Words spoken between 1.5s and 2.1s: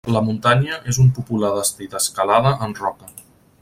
destí